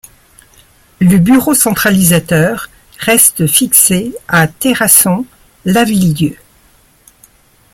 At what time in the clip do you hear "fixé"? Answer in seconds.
3.45-4.11